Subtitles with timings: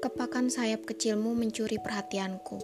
[0.00, 2.56] Gerakan sayap kecilmu mencuri perhatianku.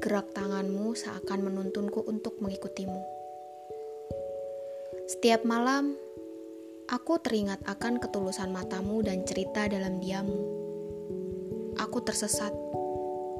[0.00, 3.02] Gerak tanganmu seakan menuntunku untuk mengikutimu.
[5.10, 5.98] Setiap malam,
[6.88, 10.40] aku teringat akan ketulusan matamu dan cerita dalam diammu.
[11.84, 12.54] Aku tersesat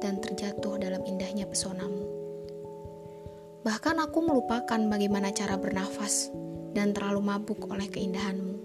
[0.03, 2.05] dan terjatuh dalam indahnya pesonamu.
[3.65, 6.29] Bahkan aku melupakan bagaimana cara bernafas
[6.75, 8.56] dan terlalu mabuk oleh keindahanmu.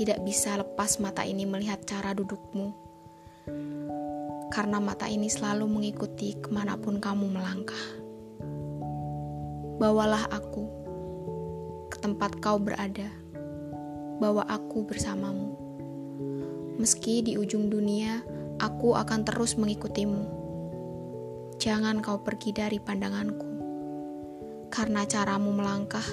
[0.00, 2.72] Tidak bisa lepas mata ini melihat cara dudukmu,
[4.48, 7.84] karena mata ini selalu mengikuti ke mana pun kamu melangkah.
[9.76, 10.64] Bawalah aku
[11.92, 13.12] ke tempat kau berada,
[14.24, 15.52] bawa aku bersamamu.
[16.80, 18.24] Meski di ujung dunia,
[18.56, 20.40] aku akan terus mengikutimu
[21.60, 23.52] Jangan kau pergi dari pandanganku,
[24.72, 26.08] karena caramu melangkah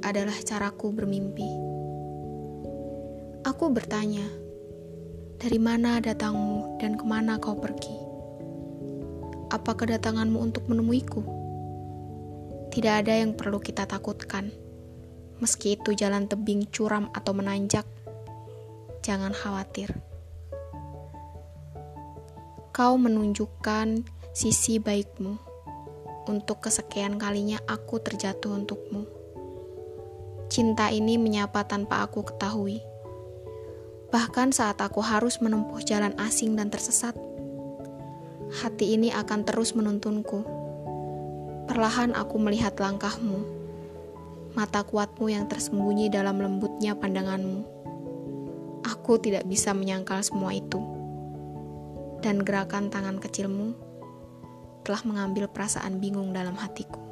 [0.00, 1.67] adalah caraku bermimpi.
[3.48, 4.28] Aku bertanya,
[5.40, 7.96] dari mana datangmu dan ke mana kau pergi?
[9.48, 11.24] Apa kedatanganmu untuk menemuiku?
[12.68, 14.52] Tidak ada yang perlu kita takutkan,
[15.40, 17.88] meski itu jalan tebing curam atau menanjak.
[19.00, 19.96] Jangan khawatir.
[22.76, 24.04] Kau menunjukkan
[24.36, 25.40] sisi baikmu.
[26.28, 29.08] Untuk kesekian kalinya aku terjatuh untukmu.
[30.52, 32.97] Cinta ini menyapa tanpa aku ketahui.
[34.08, 37.12] Bahkan saat aku harus menempuh jalan asing dan tersesat,
[38.64, 40.48] hati ini akan terus menuntunku.
[41.68, 43.44] Perlahan aku melihat langkahmu,
[44.56, 47.68] mata kuatmu yang tersembunyi dalam lembutnya pandanganmu.
[48.88, 50.80] Aku tidak bisa menyangkal semua itu.
[52.24, 53.76] Dan gerakan tangan kecilmu
[54.88, 57.07] telah mengambil perasaan bingung dalam hatiku.